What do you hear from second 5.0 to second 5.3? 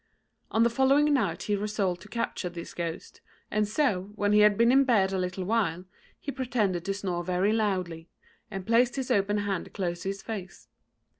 a